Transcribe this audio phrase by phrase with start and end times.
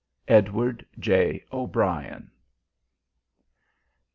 [0.27, 1.45] EDWARD J.
[1.53, 2.31] O'BRIEN.